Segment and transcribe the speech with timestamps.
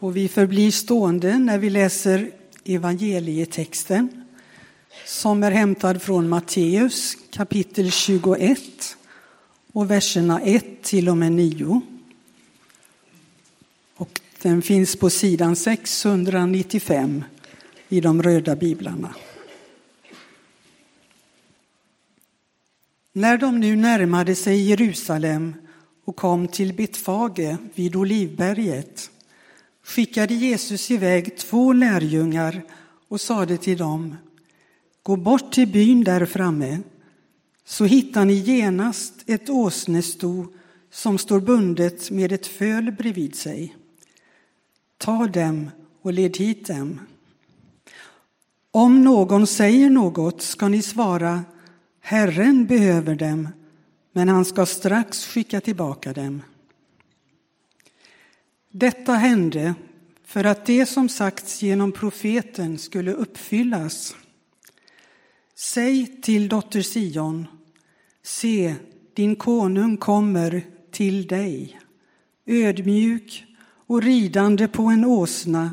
[0.00, 2.30] Och vi förblir stående när vi läser
[2.64, 4.24] evangelietexten
[5.06, 8.60] som är hämtad från Matteus kapitel 21
[9.72, 11.80] och verserna 1 till och med 9.
[13.96, 17.24] Och den finns på sidan 695
[17.88, 19.14] i de röda biblarna.
[23.12, 25.54] När de nu närmade sig Jerusalem
[26.04, 29.10] och kom till Betfage vid Olivberget
[29.82, 32.62] skickade Jesus iväg två lärjungar
[33.08, 34.16] och sade till dem
[35.02, 36.78] Gå bort till byn där framme
[37.64, 40.46] så hittar ni genast ett åsnesto
[40.90, 43.76] som står bundet med ett föl bredvid sig.
[44.98, 45.70] Ta dem
[46.02, 47.00] och led hit dem.
[48.70, 51.44] Om någon säger något ska ni svara
[52.00, 53.48] Herren behöver dem,
[54.12, 56.42] men han ska strax skicka tillbaka dem.
[58.72, 59.74] Detta hände
[60.24, 64.16] för att det som sagts genom profeten skulle uppfyllas.
[65.54, 67.46] Säg till dotter Sion,
[68.22, 68.74] se,
[69.14, 71.80] din konung kommer till dig,
[72.46, 73.44] ödmjuk
[73.86, 75.70] och ridande på en åsna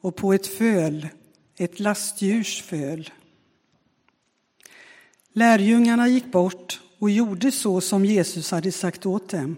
[0.00, 1.08] och på ett föl,
[1.56, 3.10] ett lastdjurs föl.
[5.32, 9.56] Lärjungarna gick bort och gjorde så som Jesus hade sagt åt dem.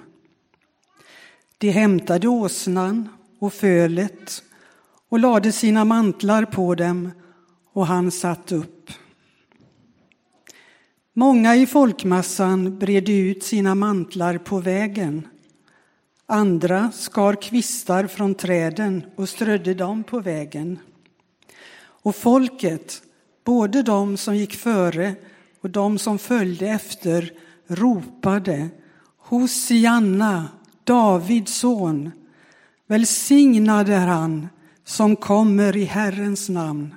[1.62, 4.42] De hämtade åsnan och fölet
[5.08, 7.10] och lade sina mantlar på dem
[7.72, 8.90] och han satt upp.
[11.12, 15.28] Många i folkmassan bredde ut sina mantlar på vägen.
[16.26, 20.78] Andra skar kvistar från träden och strödde dem på vägen.
[21.78, 23.02] Och folket,
[23.44, 25.14] både de som gick före
[25.60, 27.32] och de som följde efter,
[27.66, 28.68] ropade
[29.18, 30.48] Hosianna,
[30.84, 32.10] Davids son.
[32.86, 34.48] Välsignad är han
[34.84, 36.94] som kommer i Herrens namn.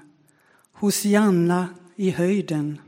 [0.73, 2.81] Hosianna i höjden.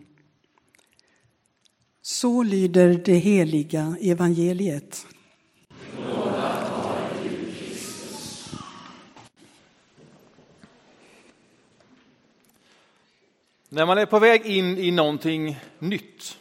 [2.01, 5.05] Så lyder det heliga evangeliet.
[13.69, 16.37] När man är på väg in i någonting nytt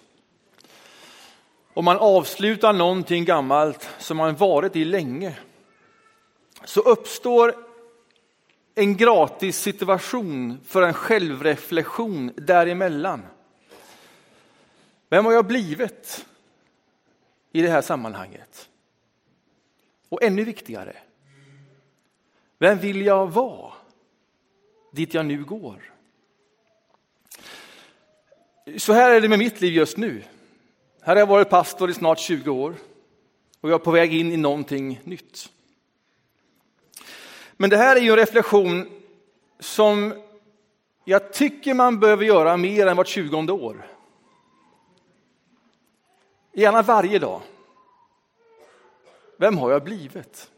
[1.77, 5.39] om man avslutar någonting gammalt som man varit i länge
[6.65, 7.55] så uppstår
[8.75, 13.23] en gratis situation för en självreflektion däremellan.
[15.09, 16.27] Vem har jag blivit
[17.53, 18.69] i det här sammanhanget?
[20.09, 20.97] Och ännu viktigare,
[22.59, 23.73] vem vill jag vara
[24.93, 25.93] dit jag nu går?
[28.77, 30.23] Så här är det med mitt liv just nu.
[31.07, 32.75] Här har jag varit pastor i snart 20 år
[33.61, 35.53] och jag är på väg in i någonting nytt.
[37.57, 39.03] Men det här är ju en reflektion
[39.61, 40.15] som
[41.05, 43.87] jag tycker man behöver göra mer än vart tjugonde år.
[46.53, 47.41] Gärna varje dag.
[49.37, 50.51] Vem har jag blivit?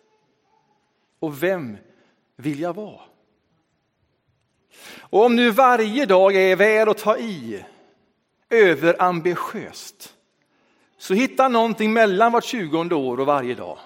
[1.19, 1.76] Och vem
[2.37, 3.00] vill jag vara?
[4.98, 7.64] Och om nu varje dag är väl att ta i,
[8.50, 10.14] överambitiöst,
[10.98, 13.78] så hitta någonting mellan vart tjugonde år och varje dag.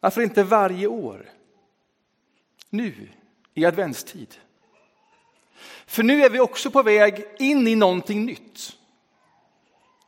[0.00, 1.30] Varför inte varje år?
[2.70, 3.08] Nu,
[3.54, 4.34] i adventstid.
[5.86, 8.76] För nu är vi också på väg in i någonting nytt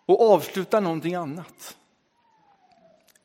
[0.07, 1.77] och avsluta någonting annat.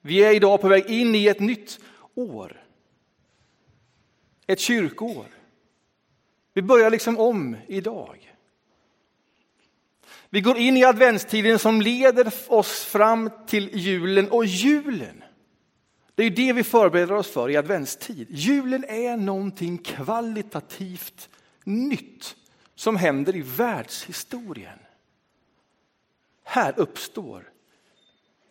[0.02, 1.80] Vi är idag på väg in i ett nytt
[2.16, 2.64] år.
[4.48, 5.26] Ett kyrkoår.
[6.54, 8.31] Vi börjar liksom om idag.
[10.34, 15.24] Vi går in i adventstiden som leder oss fram till julen och julen.
[16.16, 18.28] Det är det vi förbereder oss för i adventstid.
[18.30, 21.30] Julen är någonting kvalitativt
[21.64, 22.36] nytt
[22.76, 24.80] som händer i världshistorien.
[26.44, 27.52] Här uppstår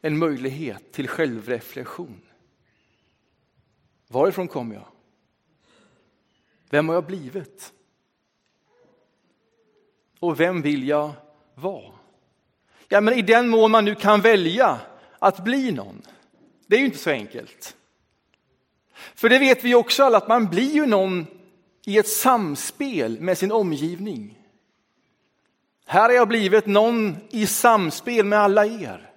[0.02, 2.20] en möjlighet till självreflektion.
[4.08, 4.88] Varifrån kommer jag?
[6.70, 7.72] Vem har jag blivit?
[10.18, 11.12] Och vem vill jag
[11.60, 11.92] vara?
[12.88, 14.78] Ja, men I den mån man nu kan välja
[15.18, 16.02] att bli någon.
[16.66, 17.76] Det är ju inte så enkelt.
[19.14, 21.26] För det vet vi också alla att man blir ju någon
[21.86, 24.38] i ett samspel med sin omgivning.
[25.86, 29.10] Här har jag blivit någon i samspel med alla er.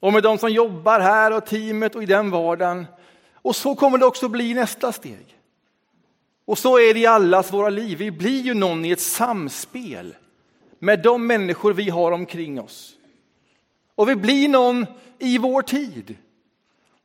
[0.00, 2.86] Och med de som jobbar här och teamet och i den vardagen.
[3.34, 5.38] Och så kommer det också bli nästa steg.
[6.44, 7.98] Och så är det i allas våra liv.
[7.98, 10.14] Vi blir ju någon i ett samspel
[10.78, 12.96] med de människor vi har omkring oss.
[13.94, 14.86] Och vi blir någon
[15.18, 16.16] i vår tid.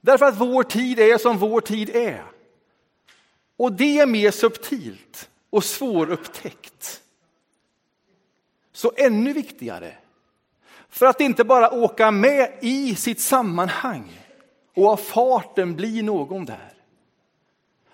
[0.02, 2.24] Därför att vår tid är som vår tid är.
[3.58, 7.02] Och det är mer subtilt och svårupptäckt.
[8.74, 9.96] Så ännu viktigare,
[10.90, 14.22] för att inte bara åka med i sitt sammanhang
[14.76, 16.74] och av farten bli någon där.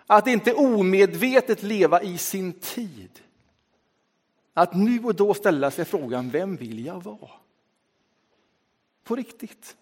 [0.08, 3.20] Att inte omedvetet leva i sin tid.
[4.58, 7.32] Att nu och då ställa sig frågan, vem vill jag vara?
[9.04, 9.76] På riktigt.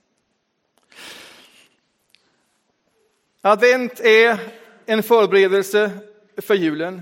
[3.42, 4.40] Advent är
[4.86, 5.92] en förberedelse
[6.38, 7.02] för julen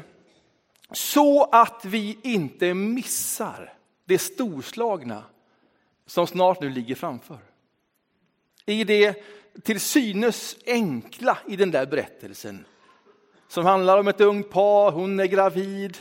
[0.92, 3.74] så att vi inte missar
[4.06, 5.24] det storslagna
[6.06, 7.40] som snart nu ligger framför.
[8.66, 9.24] I det
[9.64, 12.66] till synes enkla i den där berättelsen
[13.48, 15.98] som handlar om ett ungt par, hon är gravid.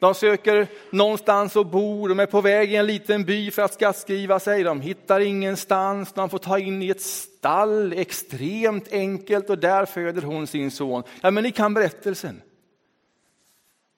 [0.00, 3.74] De söker någonstans att bo, de är på väg i en liten by för att
[3.74, 9.58] skattskriva sig, de hittar ingenstans, de får ta in i ett stall, extremt enkelt och
[9.58, 11.02] där föder hon sin son.
[11.20, 12.42] Ja, men ni kan berättelsen.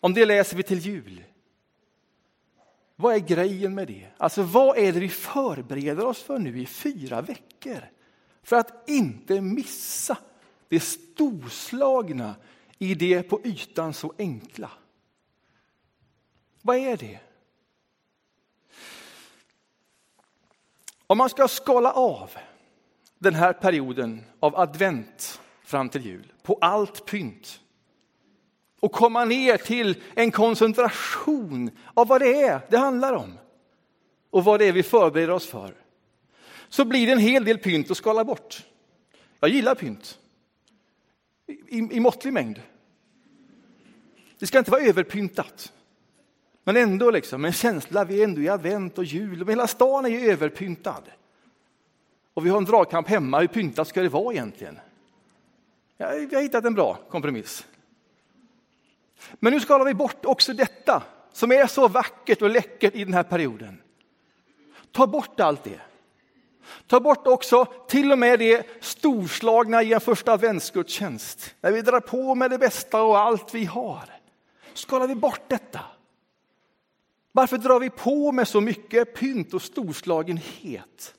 [0.00, 1.24] Om det läser vi till jul.
[2.96, 4.06] Vad är grejen med det?
[4.16, 7.88] Alltså vad är det vi förbereder oss för nu i fyra veckor?
[8.42, 10.16] För att inte missa
[10.68, 12.34] det storslagna
[12.78, 14.70] i det på ytan så enkla.
[16.62, 17.20] Vad är det?
[21.06, 22.30] Om man ska skala av
[23.18, 27.60] den här perioden av advent fram till jul på allt pynt
[28.80, 33.38] och komma ner till en koncentration av vad det är det handlar om
[34.30, 35.74] och vad det är vi förbereder oss för
[36.68, 38.66] så blir det en hel del pynt att skala bort.
[39.40, 40.18] Jag gillar pynt
[41.46, 42.62] i, i måttlig mängd.
[44.38, 45.72] Det ska inte vara överpyntat.
[46.64, 50.04] Men ändå liksom en känsla, vi är ändå i advent och jul och hela stan
[50.04, 51.02] är ju överpyntad.
[52.34, 54.78] Och vi har en dragkamp hemma, hur pyntat ska det vara egentligen?
[55.96, 57.66] Ja, vi har hittat en bra kompromiss.
[59.32, 63.14] Men nu skalar vi bort också detta som är så vackert och läckert i den
[63.14, 63.82] här perioden.
[64.92, 65.80] Ta bort allt det.
[66.86, 71.54] Ta bort också till och med det storslagna i en första adventsgudstjänst.
[71.60, 74.04] När vi drar på med det bästa och allt vi har.
[74.74, 75.80] Skalar vi bort detta.
[77.32, 81.14] Varför drar vi på med så mycket pynt och storslagenhet?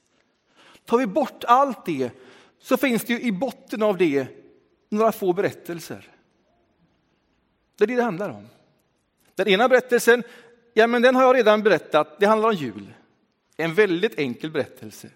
[0.85, 2.11] Tar vi bort allt det
[2.59, 4.27] så finns det ju i botten av det
[4.89, 6.09] några få berättelser.
[7.77, 8.47] Det är det det handlar om.
[9.35, 10.23] Den ena berättelsen,
[10.73, 12.93] ja men den har jag redan berättat, det handlar om jul.
[13.57, 15.09] En väldigt enkel berättelse.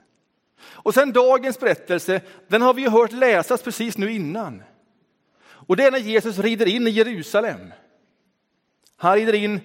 [0.59, 4.63] Och sen dagens berättelse, den har vi ju hört läsas precis nu innan.
[5.41, 7.73] Och det är när Jesus rider in i Jerusalem.
[8.95, 9.59] Han rider in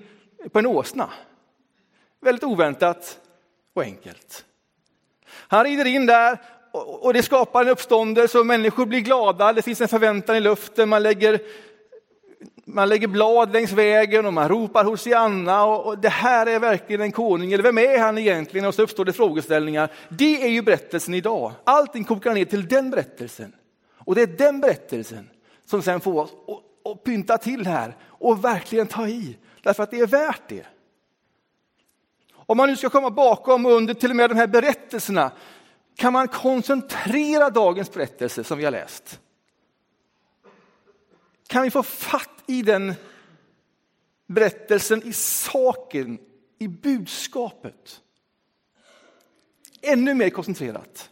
[0.52, 1.10] på en åsna.
[2.20, 3.18] Väldigt oväntat
[3.74, 4.44] och enkelt.
[5.28, 6.38] Han rider in där
[6.72, 9.52] och det skapar en uppståndelse och människor blir glada.
[9.52, 10.88] Det finns en förväntan i luften.
[10.88, 11.40] Man lägger
[12.64, 17.00] man lägger blad längs vägen och man ropar Hosianna och, och det här är verkligen
[17.00, 18.66] en konung, eller vem är han egentligen?
[18.66, 19.88] Och så uppstår det frågeställningar.
[20.08, 21.52] Det är ju berättelsen idag.
[21.64, 23.52] Allting kokar ner till den berättelsen.
[23.94, 25.30] Och det är den berättelsen
[25.66, 29.90] som sen får oss att, att pynta till här och verkligen ta i, därför att
[29.90, 30.66] det är värt det.
[32.34, 35.32] Om man nu ska komma bakom och under till och med de här berättelserna
[35.94, 39.20] kan man koncentrera dagens berättelse som vi har läst
[41.52, 42.94] kan vi få fatt i den
[44.26, 46.18] berättelsen, i saken,
[46.58, 48.00] i budskapet.
[49.82, 51.10] Ännu mer koncentrerat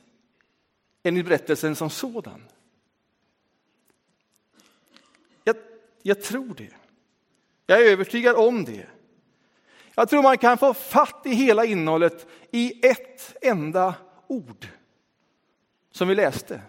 [1.02, 2.42] än i berättelsen som sådan.
[5.44, 5.56] Jag,
[6.02, 6.74] jag tror det.
[7.70, 8.86] Jag är övertygad om det.
[9.94, 13.94] Jag tror man kan få fatt i hela innehållet i ett enda
[14.26, 14.66] ord
[15.92, 16.60] som vi läste.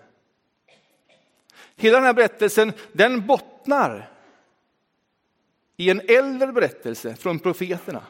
[1.76, 4.12] Hela den här berättelsen den bottnar
[5.78, 8.04] i en äldre berättelse från profeterna.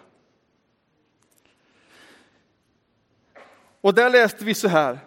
[3.82, 5.00] Och där läste vi så här.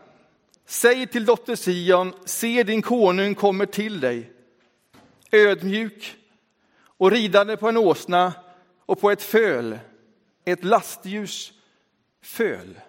[0.67, 4.33] Säg till dotter Sion, se din konung kommer till dig,
[5.31, 6.17] ödmjuk
[7.05, 8.33] och ridande på en åsna
[8.79, 9.79] och på ett föl,
[10.45, 11.53] ett lastdjurs
[12.21, 12.81] föl.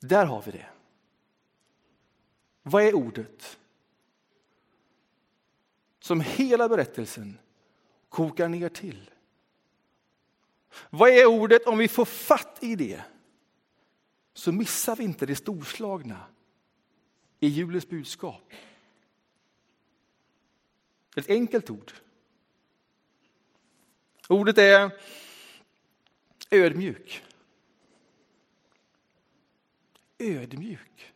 [0.00, 0.66] Där har vi det.
[2.62, 3.58] Vad är ordet?
[6.02, 7.38] som hela berättelsen
[8.08, 9.10] kokar ner till.
[10.90, 13.02] Vad är ordet om vi får fatt i det?
[14.34, 16.26] Så missar vi inte det storslagna
[17.40, 18.52] i julens budskap.
[21.16, 21.92] Ett enkelt ord.
[24.32, 24.90] Ordet är
[26.50, 27.24] ödmjuk.
[30.18, 31.12] Ödmjuk.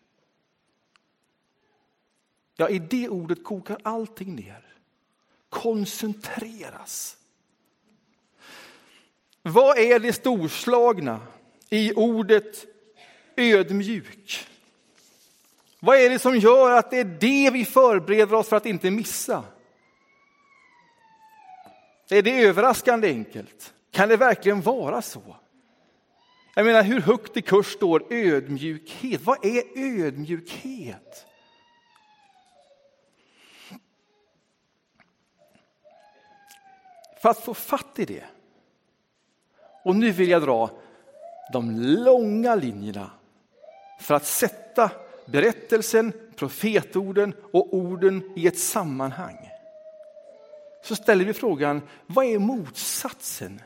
[2.56, 4.66] Ja, i det ordet kokar allting ner.
[5.49, 7.16] Koncentreras.
[9.42, 11.20] Vad är det storslagna
[11.70, 12.66] i ordet
[13.37, 14.46] ödmjuk?
[15.80, 18.90] Vad är det som gör att det är det vi förbereder oss för att inte
[18.90, 19.44] missa?
[22.08, 23.75] Är det överraskande enkelt?
[23.90, 25.36] Kan det verkligen vara så?
[26.54, 29.20] Jag menar, hur högt i kurs står ödmjukhet?
[29.22, 31.26] Vad är ödmjukhet?
[37.22, 38.25] För att få fatt i det.
[39.84, 40.70] Och nu vill jag dra
[41.52, 43.10] de långa linjerna
[44.00, 44.90] för att sätta
[45.26, 49.50] berättelsen, profetorden och orden i ett sammanhang.
[50.86, 53.60] Så ställer vi frågan, vad är motsatsen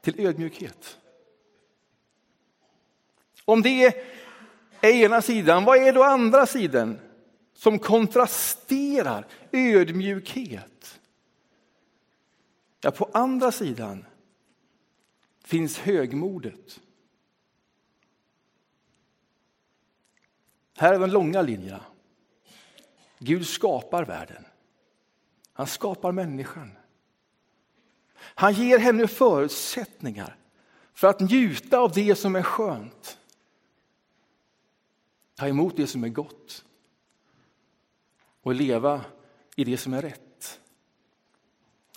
[0.00, 0.98] till ödmjukhet?
[3.44, 3.86] Om det
[4.80, 6.98] är ena sidan, vad är då andra sidan
[7.54, 11.00] som kontrasterar ödmjukhet?
[12.80, 14.04] Ja, på andra sidan
[15.44, 16.80] finns högmodet.
[20.76, 21.84] Här är de långa linjerna.
[23.18, 24.44] Gud skapar världen.
[25.56, 26.70] Han skapar människan.
[28.18, 30.36] Han ger henne förutsättningar
[30.94, 33.18] för att njuta av det som är skönt.
[35.34, 36.64] Ta emot det som är gott
[38.42, 39.04] och leva
[39.56, 40.60] i det som är rätt.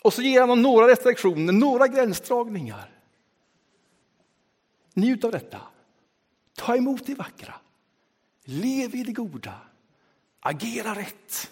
[0.01, 3.00] Och så ger han dem några restriktioner, några gränsdragningar.
[4.94, 5.62] Njut av detta.
[6.54, 7.56] Ta emot det vackra.
[8.44, 9.62] Lev i det goda.
[10.39, 11.51] Agera rätt.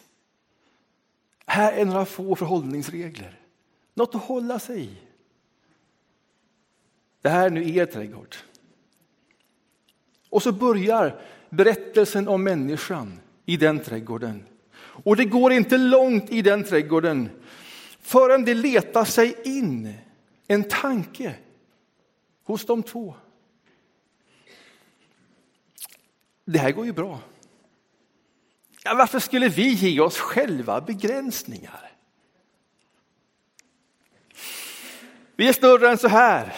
[1.50, 3.40] Här är några få förhållningsregler.
[3.94, 4.90] Något att hålla sig i.
[7.22, 8.36] Det här är nu er trädgård.
[10.30, 14.46] Och så börjar berättelsen om människan i den trädgården.
[14.80, 17.30] Och det går inte långt i den trädgården
[18.00, 19.94] förrän det letar sig in
[20.48, 21.36] en tanke
[22.44, 23.16] hos de två.
[26.46, 27.20] Det här går ju bra.
[28.88, 31.92] Ja, varför skulle vi ge oss själva begränsningar?
[35.36, 36.56] Vi är större än så här.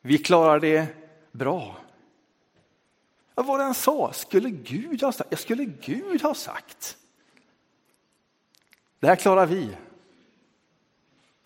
[0.00, 0.86] Vi klarar det
[1.32, 1.76] bra.
[3.34, 4.12] Vad var det han sa?
[4.12, 5.30] Skulle Gud ha sagt?
[5.30, 6.96] Jag skulle Gud ha sagt.
[8.98, 9.76] Det här klarar vi.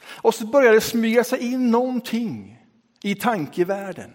[0.03, 2.65] Och så börjar det smyga sig in någonting
[3.03, 4.13] i tankevärlden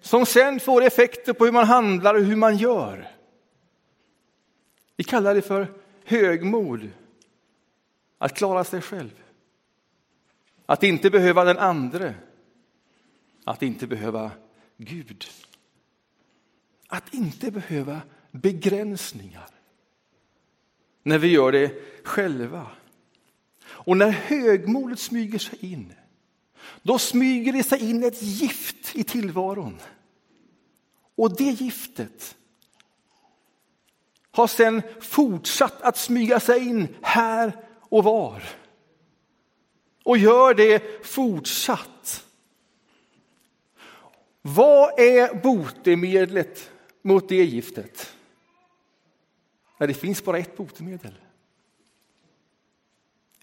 [0.00, 3.19] som sen får effekter på hur man handlar och hur man gör.
[5.00, 6.90] Vi kallar det för högmod,
[8.18, 9.22] att klara sig själv.
[10.66, 12.14] Att inte behöva den andre,
[13.44, 14.30] att inte behöva
[14.76, 15.24] Gud.
[16.88, 19.48] Att inte behöva begränsningar
[21.02, 22.66] när vi gör det själva.
[23.62, 25.92] Och när högmodet smyger sig in,
[26.82, 29.78] då smyger det sig in ett gift i tillvaron.
[31.14, 32.36] Och det giftet
[34.30, 38.42] har sedan fortsatt att smyga sig in här och var.
[40.04, 42.26] Och gör det fortsatt.
[44.42, 46.70] Vad är botemedlet
[47.02, 48.16] mot det giftet?
[49.78, 51.14] Nej, det finns bara ett botemedel.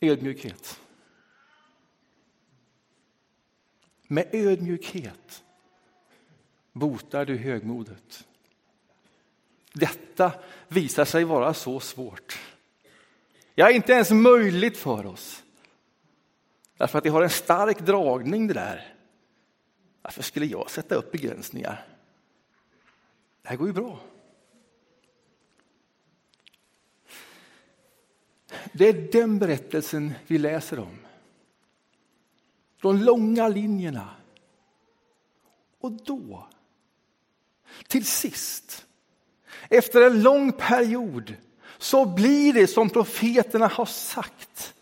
[0.01, 0.79] Ödmjukhet.
[4.07, 5.43] Med ödmjukhet
[6.73, 8.26] botar du högmodet.
[9.79, 10.31] Detta
[10.67, 12.39] visar sig vara så svårt.
[13.55, 15.43] Ja, inte ens möjligt för oss.
[16.77, 18.93] Därför att det har en stark dragning det där.
[20.01, 21.85] Varför skulle jag sätta upp begränsningar?
[23.41, 23.99] Det här går ju bra.
[28.73, 30.97] Det är den berättelsen vi läser om.
[32.81, 34.09] De långa linjerna.
[35.79, 36.47] Och då,
[37.87, 38.86] till sist,
[39.69, 41.35] efter en lång period,
[41.77, 44.73] så blir det som profeterna har sagt.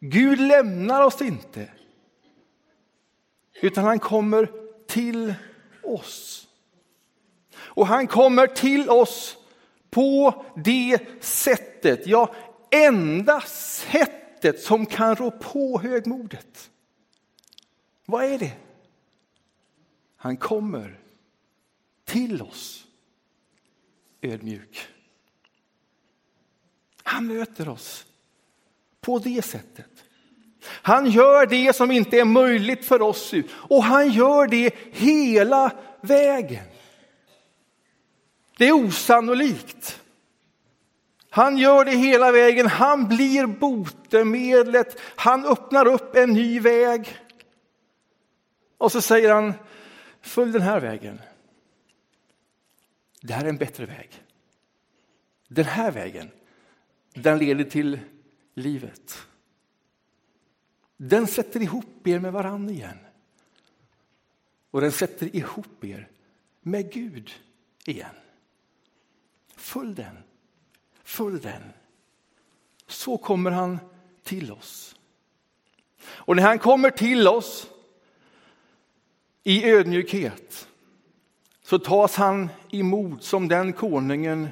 [0.00, 1.68] Gud lämnar oss inte,
[3.62, 4.50] utan han kommer
[4.86, 5.34] till
[5.82, 6.48] oss.
[7.56, 9.36] Och han kommer till oss
[9.90, 12.34] på det sättet, ja,
[12.70, 16.70] enda sättet som kan rå på högmodet.
[18.06, 18.52] Vad är det?
[20.16, 20.98] Han kommer
[22.04, 22.86] till oss
[24.24, 24.88] ödmjuk.
[27.02, 28.06] Han möter oss
[29.00, 29.86] på det sättet.
[30.66, 36.64] Han gör det som inte är möjligt för oss och han gör det hela vägen.
[38.56, 40.00] Det är osannolikt
[41.30, 42.66] Han gör det hela vägen.
[42.66, 45.00] Han blir botemedlet.
[45.16, 47.18] Han öppnar upp en ny väg.
[48.78, 49.54] Och så säger han,
[50.22, 51.20] följ den här vägen.
[53.26, 54.22] Det här är en bättre väg.
[55.48, 56.30] Den här vägen,
[57.14, 58.00] den leder till
[58.54, 59.26] livet.
[60.96, 62.98] Den sätter ihop er med varann igen.
[64.70, 66.08] Och den sätter ihop er
[66.60, 67.30] med Gud
[67.86, 68.14] igen.
[69.56, 70.18] Följ den.
[71.02, 71.62] Följ den.
[72.86, 73.78] Så kommer han
[74.22, 74.96] till oss.
[76.04, 77.70] Och när han kommer till oss
[79.42, 80.68] i ödmjukhet
[81.64, 84.48] så tas han emot som den konungen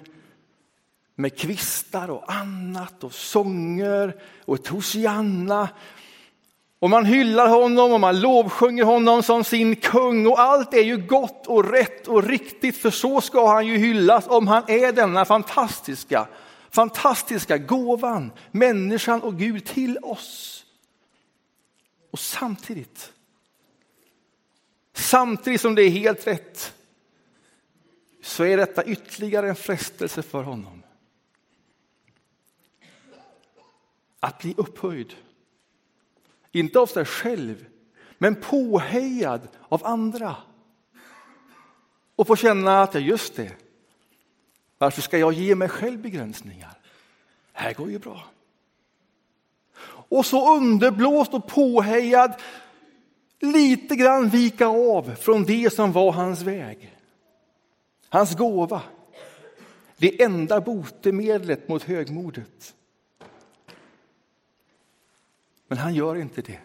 [1.15, 5.69] med kvistar och annat och sånger och ett hosianna.
[6.79, 10.97] Och man hyllar honom och man lovsjunger honom som sin kung och allt är ju
[10.97, 15.25] gott och rätt och riktigt för så ska han ju hyllas om han är denna
[15.25, 16.29] fantastiska,
[16.71, 20.65] fantastiska gåvan, människan och Gud till oss.
[22.11, 23.13] Och samtidigt,
[24.95, 26.75] samtidigt som det är helt rätt,
[28.23, 30.83] så är detta ytterligare en frestelse för honom.
[34.21, 35.15] Att bli upphöjd.
[36.53, 37.67] Inte av sig själv,
[38.19, 40.37] men påhejad av andra.
[42.17, 43.53] Och få känna att, ja just det,
[44.79, 46.79] varför ska jag ge mig själv begränsningar?
[47.53, 48.25] här går ju bra.
[50.09, 52.33] Och så underblåst och påhejad,
[53.41, 56.97] lite grann vika av från det som var hans väg.
[58.13, 58.83] Hans gåva,
[59.97, 62.75] det enda botemedlet mot högmodet.
[65.69, 66.61] Men han gör inte det.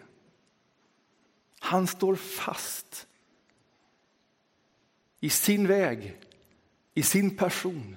[1.58, 3.06] Han står fast
[5.20, 6.18] i sin väg,
[6.94, 7.96] i sin person.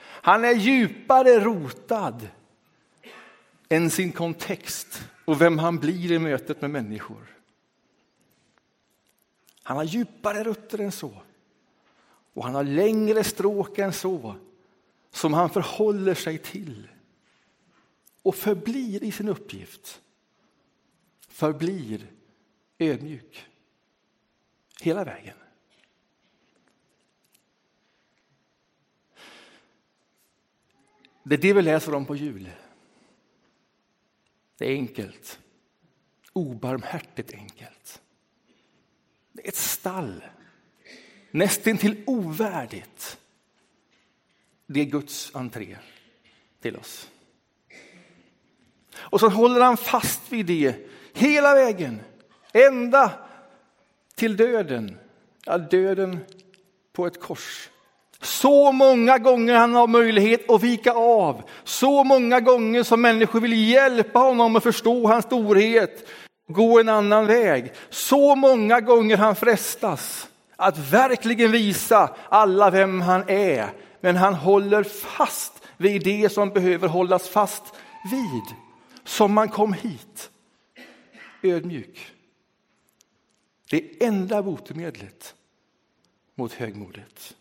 [0.00, 2.28] Han är djupare rotad
[3.68, 7.36] än sin kontext och vem han blir i mötet med människor.
[9.62, 11.22] Han har djupare rötter än så.
[12.32, 14.36] Och han har längre stråk än så
[15.10, 16.88] som han förhåller sig till
[18.22, 20.02] och förblir i sin uppgift.
[21.28, 22.06] Förblir
[22.78, 23.46] ödmjuk
[24.80, 25.36] hela vägen.
[31.22, 32.50] Det är det vi läser om på jul.
[34.56, 35.40] Det är enkelt.
[36.32, 38.02] Obarmhärtigt enkelt.
[39.32, 40.22] Det är ett stall
[41.30, 43.18] nästintill ovärdigt.
[44.66, 45.76] Det är Guds entré
[46.62, 47.08] till oss.
[48.94, 50.74] Och så håller han fast vid det
[51.14, 52.00] hela vägen,
[52.52, 53.12] ända
[54.14, 54.98] till döden.
[55.44, 56.18] Ja, döden
[56.92, 57.68] på ett kors.
[58.22, 61.42] Så många gånger han har möjlighet att vika av.
[61.64, 66.08] Så många gånger som människor vill hjälpa honom att förstå hans storhet,
[66.48, 67.72] gå en annan väg.
[67.90, 70.28] Så många gånger han frestas
[70.60, 73.72] att verkligen visa alla vem han är.
[74.00, 77.64] Men han håller fast vid det som behöver hållas fast
[78.10, 78.56] vid.
[79.04, 80.30] Som man kom hit.
[81.42, 82.12] Ödmjuk.
[83.70, 85.34] Det enda botemedlet
[86.34, 87.36] mot högmodet.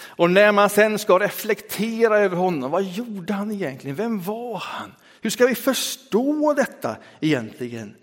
[0.00, 3.96] Och när man sen ska reflektera över honom, vad gjorde han egentligen?
[3.96, 4.92] Vem var han?
[5.20, 7.96] Hur ska vi förstå detta egentligen?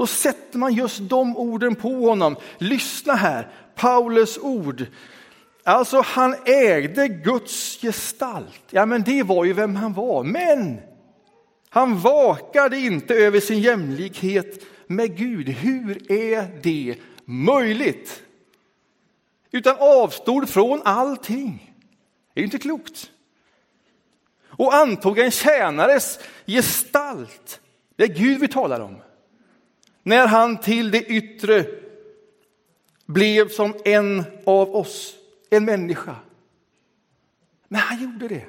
[0.00, 2.36] Då sätter man just de orden på honom.
[2.58, 4.86] Lyssna här, Paulus ord.
[5.64, 8.62] Alltså han ägde Guds gestalt.
[8.70, 10.24] Ja men det var ju vem han var.
[10.24, 10.80] Men
[11.68, 15.48] han vakade inte över sin jämlikhet med Gud.
[15.48, 18.22] Hur är det möjligt?
[19.50, 21.74] Utan avstod från allting.
[22.34, 23.10] Det är ju inte klokt.
[24.46, 27.60] Och antog en tjänares gestalt.
[27.96, 28.96] Det är Gud vi talar om
[30.02, 31.66] när han till det yttre
[33.06, 35.14] blev som en av oss,
[35.50, 36.16] en människa.
[37.68, 38.46] Men han gjorde det.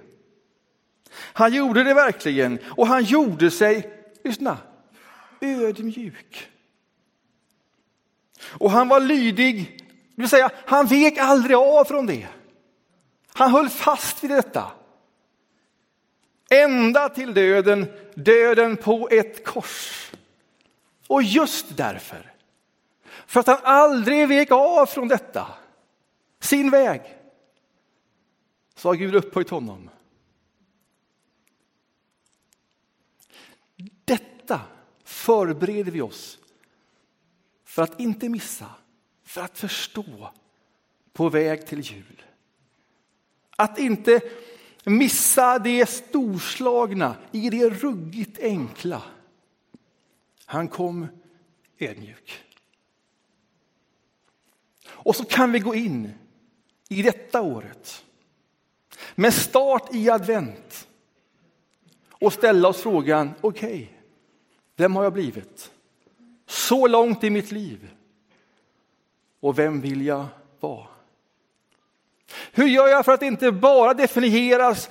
[1.14, 4.58] Han gjorde det verkligen och han gjorde sig, lyssna,
[5.42, 6.48] ödmjuk.
[8.44, 9.78] Och han var lydig,
[10.16, 12.28] det vill säga han vek aldrig av från det.
[13.34, 14.72] Han höll fast vid detta.
[16.50, 20.01] Ända till döden, döden på ett kors.
[21.12, 22.34] Och just därför,
[23.26, 25.47] för att han aldrig vek av från detta,
[26.39, 27.02] sin väg,
[28.76, 29.89] så har Gud upphöjt honom.
[34.06, 34.62] Detta
[35.04, 36.39] förbereder vi oss
[37.65, 38.69] för att inte missa,
[39.24, 40.30] för att förstå
[41.13, 42.24] på väg till jul.
[43.56, 44.21] Att inte
[44.84, 49.02] missa det storslagna i det ruggigt enkla.
[50.52, 51.08] Han kom
[51.80, 52.44] ödmjuk.
[54.86, 56.14] Och så kan vi gå in
[56.90, 58.06] i detta året
[59.16, 60.88] med start i advent
[62.10, 63.88] och ställa oss frågan, okej, okay,
[64.76, 65.72] vem har jag blivit?
[66.46, 67.92] Så långt i mitt liv.
[69.40, 70.26] Och vem vill jag
[70.60, 70.88] vara?
[72.52, 74.90] Hur gör jag för att inte bara definieras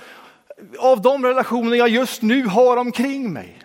[0.77, 3.60] av de relationer jag just nu har omkring mig?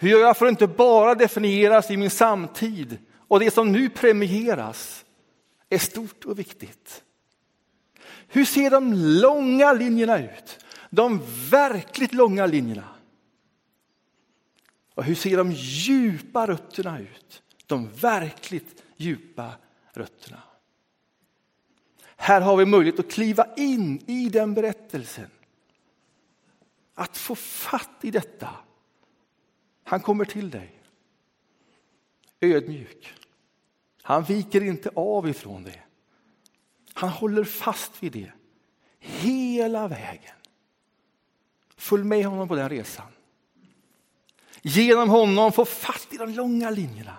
[0.00, 3.90] Hur gör jag för att inte bara definieras i min samtid och det som nu
[3.90, 5.04] premieras
[5.68, 7.02] är stort och viktigt?
[8.28, 10.64] Hur ser de långa linjerna ut?
[10.90, 12.88] De verkligt långa linjerna.
[14.94, 17.42] Och hur ser de djupa rötterna ut?
[17.66, 19.52] De verkligt djupa
[19.92, 20.42] rötterna.
[22.16, 25.30] Här har vi möjlighet att kliva in i den berättelsen.
[26.94, 28.48] Att få fatt i detta.
[29.88, 30.82] Han kommer till dig.
[32.40, 33.14] Ödmjuk.
[34.02, 35.82] Han viker inte av ifrån det.
[36.92, 38.32] Han håller fast vid det
[38.98, 40.34] hela vägen.
[41.76, 43.06] Följ med honom på den resan.
[44.62, 47.16] Genom honom få fatt i de långa linjerna.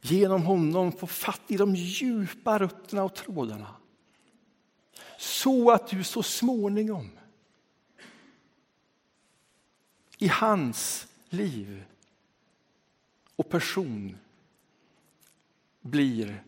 [0.00, 3.74] Genom honom få fatt i de djupa rötterna och trådarna.
[5.18, 7.10] Så att du så småningom
[10.18, 11.84] i hans liv
[13.36, 14.18] och person
[15.80, 16.44] blir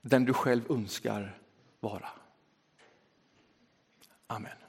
[0.00, 1.38] den du själv önskar
[1.80, 2.08] vara.
[4.26, 4.59] Amen.